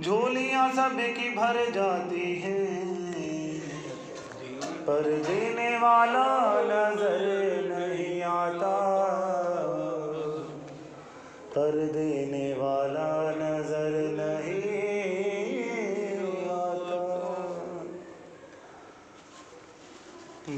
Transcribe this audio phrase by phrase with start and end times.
[0.00, 2.64] झोलिया सबकी भर जाती है।
[4.86, 6.26] पर देने वाला
[6.62, 7.24] नज़र
[7.68, 8.76] नहीं आता।
[11.50, 14.58] पर देने वाला नज़र नहीं
[16.48, 17.00] आता।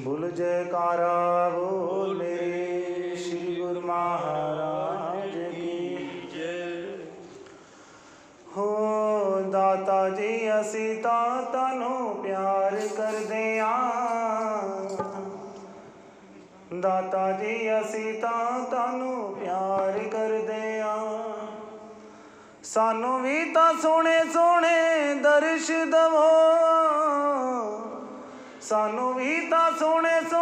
[0.05, 2.02] बुल जयकारा वो
[10.63, 13.73] सीता तनु प्यार कर दिया।
[16.73, 20.97] दाता जी, सीता तनु प्यार कर दिया।
[22.65, 26.29] सानू भी तो सोने सोने दर्श दवो।
[28.63, 30.42] सानू भी तो सोने सोने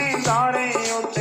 [0.00, 0.66] தானே தானே
[0.98, 1.19] ஒத்து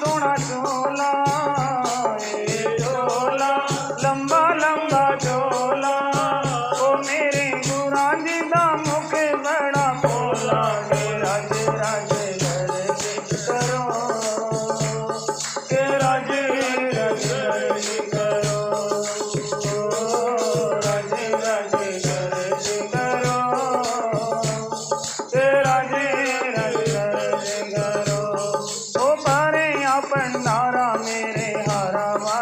[0.00, 0.24] ಸೋಣ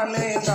[0.04, 0.53] I Alegra.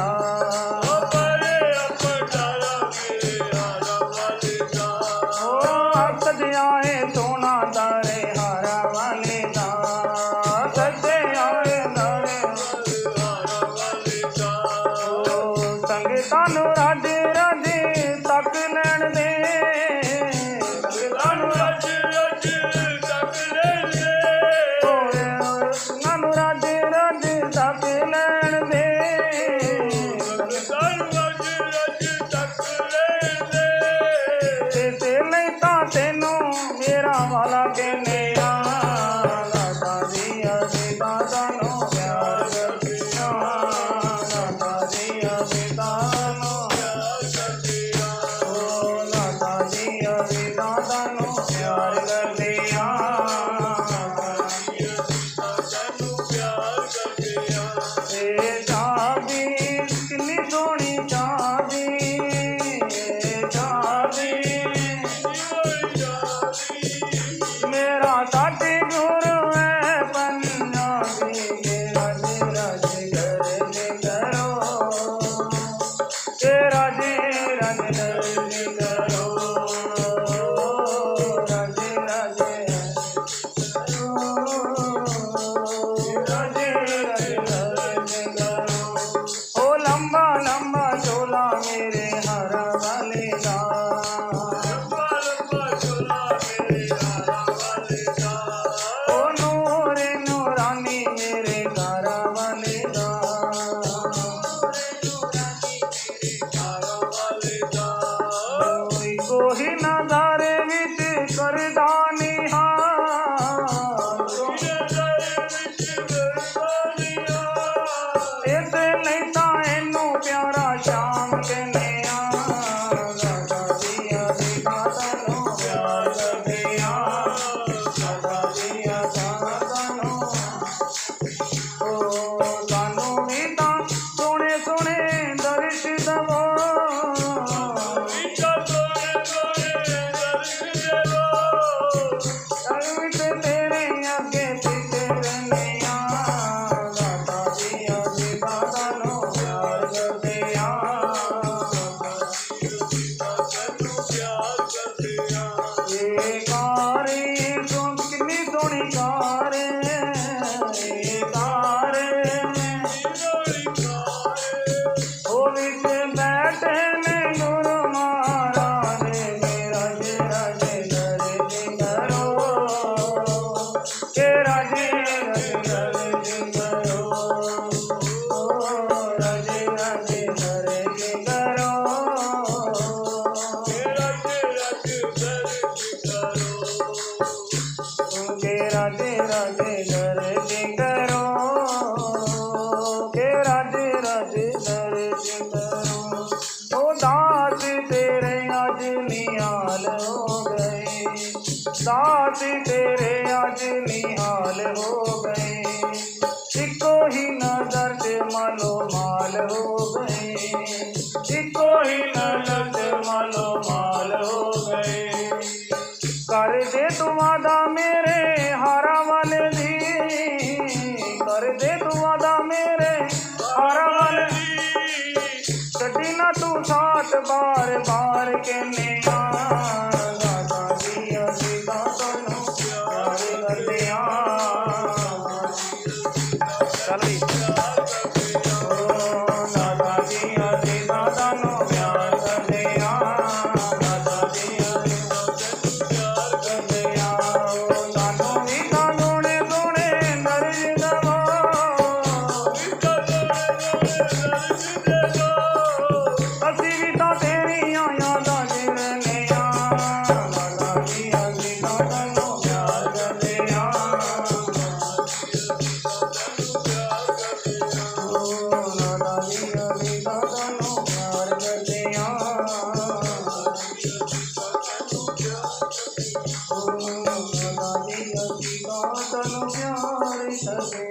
[201.90, 202.36] साथ
[202.68, 205.49] तेरे आज निहाल हो गए।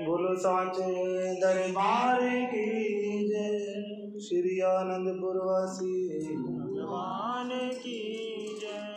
[0.00, 3.58] बोलो साचे दरबार की जय।
[4.20, 8.93] श्री आनंदपुर वासी। भगवान की जय।